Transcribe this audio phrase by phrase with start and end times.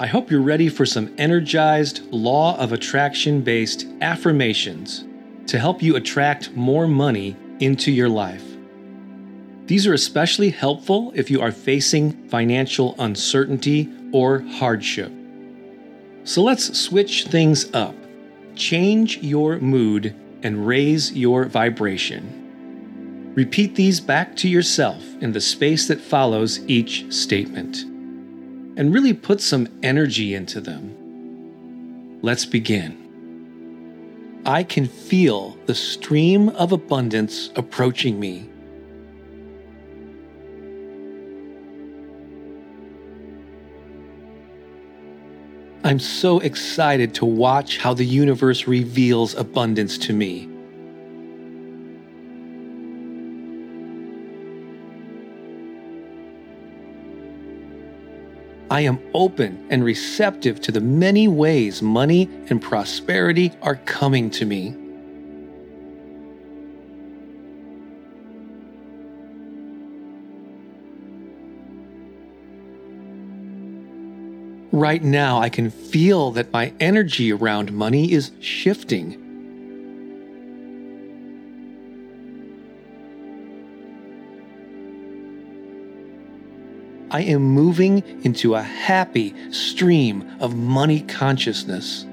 [0.00, 5.04] I hope you're ready for some energized, law of attraction based affirmations
[5.48, 8.44] to help you attract more money into your life.
[9.66, 15.10] These are especially helpful if you are facing financial uncertainty or hardship.
[16.22, 17.96] So let's switch things up,
[18.54, 23.32] change your mood, and raise your vibration.
[23.34, 27.87] Repeat these back to yourself in the space that follows each statement
[28.78, 32.20] and really put some energy into them.
[32.22, 34.40] Let's begin.
[34.46, 38.48] I can feel the stream of abundance approaching me.
[45.82, 50.48] I'm so excited to watch how the universe reveals abundance to me.
[58.70, 64.44] I am open and receptive to the many ways money and prosperity are coming to
[64.44, 64.76] me.
[74.70, 79.27] Right now, I can feel that my energy around money is shifting.
[87.10, 92.04] I am moving into a happy stream of money consciousness.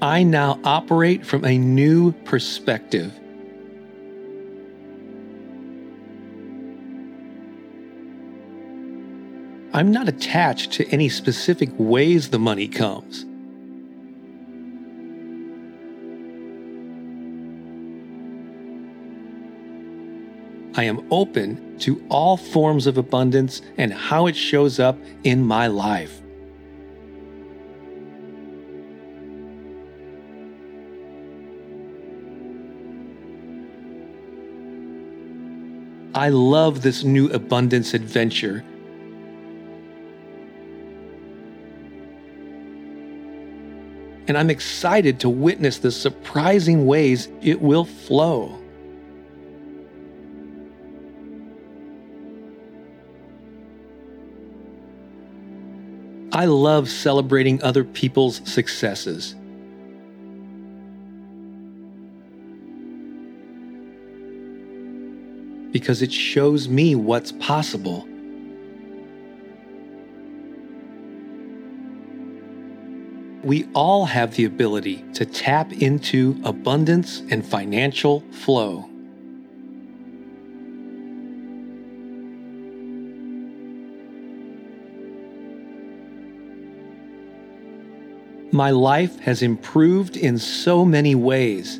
[0.00, 3.12] I now operate from a new perspective.
[9.74, 13.26] I'm not attached to any specific ways the money comes.
[20.76, 25.68] I am open to all forms of abundance and how it shows up in my
[25.68, 26.20] life.
[36.16, 38.64] I love this new abundance adventure.
[44.26, 48.63] And I'm excited to witness the surprising ways it will flow.
[56.34, 59.36] I love celebrating other people's successes.
[65.70, 68.08] Because it shows me what's possible.
[73.44, 78.90] We all have the ability to tap into abundance and financial flow.
[88.52, 91.76] My life has improved in so many ways.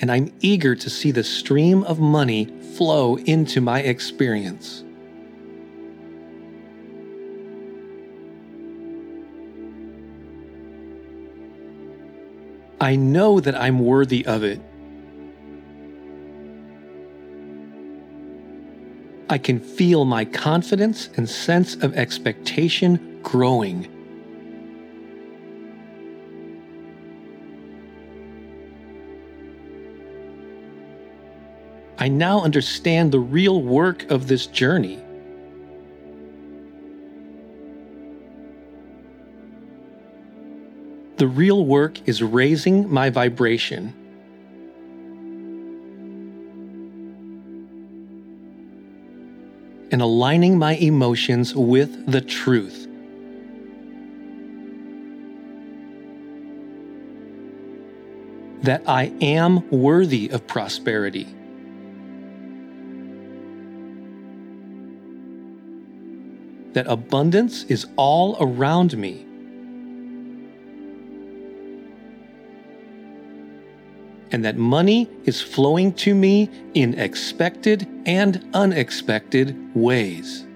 [0.00, 4.84] And I'm eager to see the stream of money flow into my experience.
[12.80, 14.60] I know that I'm worthy of it
[19.30, 23.86] I can feel my confidence and sense of expectation growing.
[31.96, 34.98] I now understand the real work of this journey.
[41.18, 43.94] The real work is raising my vibration.
[49.92, 52.86] And aligning my emotions with the truth.
[58.62, 61.26] That I am worthy of prosperity.
[66.74, 69.26] That abundance is all around me.
[74.32, 80.46] And that money is flowing to me in expected and unexpected ways.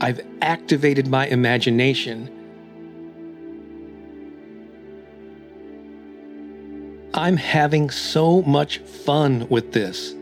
[0.00, 2.28] I've activated my imagination.
[7.14, 10.16] I'm having so much fun with this.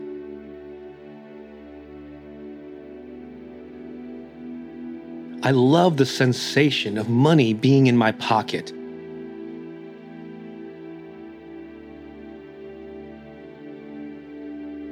[5.43, 8.71] I love the sensation of money being in my pocket.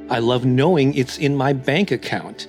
[0.09, 2.47] I love knowing it's in my bank account.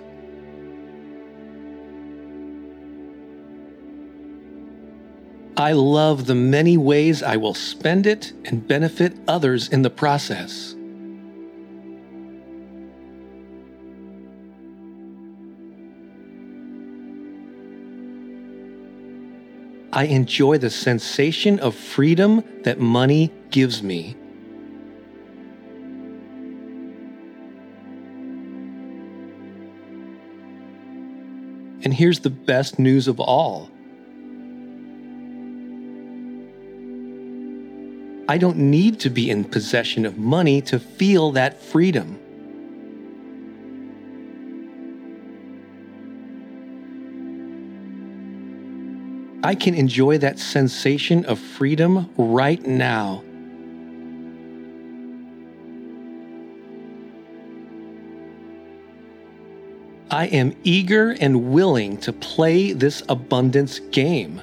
[5.58, 10.74] I love the many ways I will spend it and benefit others in the process.
[19.92, 24.16] I enjoy the sensation of freedom that money gives me.
[31.82, 33.70] And here's the best news of all
[38.28, 42.20] I don't need to be in possession of money to feel that freedom.
[49.42, 53.24] I can enjoy that sensation of freedom right now.
[60.10, 64.42] I am eager and willing to play this abundance game.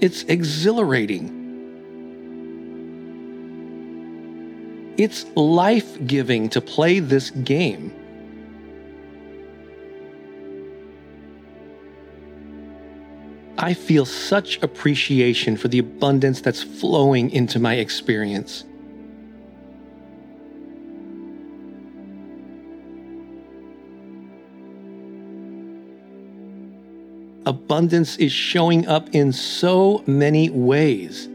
[0.00, 1.37] It's exhilarating.
[4.98, 7.94] It's life giving to play this game.
[13.56, 18.64] I feel such appreciation for the abundance that's flowing into my experience.
[27.46, 31.28] Abundance is showing up in so many ways.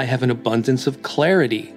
[0.00, 1.74] I have an abundance of clarity.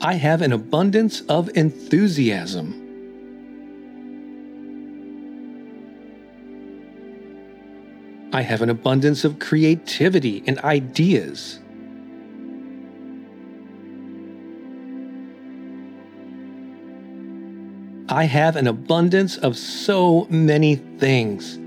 [0.00, 2.74] I have an abundance of enthusiasm.
[8.32, 11.60] I have an abundance of creativity and ideas.
[18.08, 21.60] I have an abundance of so many things.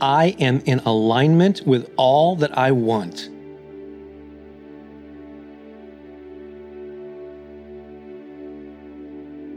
[0.00, 3.28] I am in alignment with all that I want.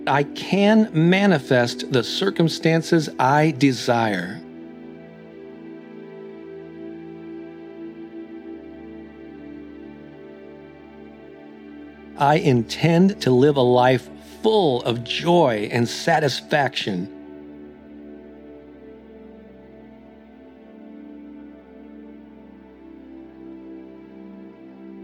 [0.06, 4.42] I can manifest the circumstances I desire.
[12.18, 14.10] I intend to live a life
[14.42, 17.23] full of joy and satisfaction.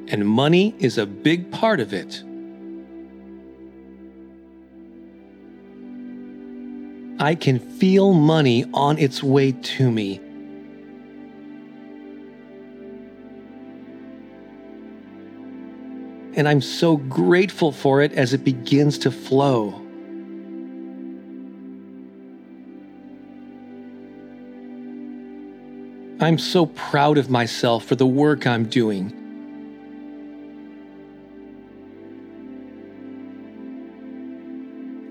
[0.10, 2.24] and money is a big part of it.
[7.22, 10.18] I can feel money on its way to me.
[16.36, 19.74] And I'm so grateful for it as it begins to flow.
[26.22, 29.20] I'm so proud of myself for the work I'm doing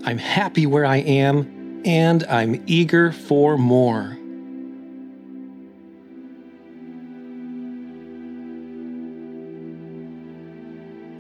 [0.09, 4.17] I'm happy where I am, and I'm eager for more.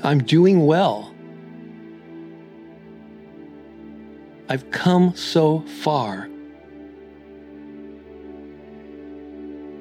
[0.03, 1.15] I'm doing well.
[4.49, 6.31] I've come so far.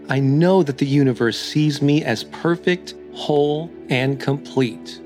[0.10, 5.00] I know that the universe sees me as perfect, whole, and complete.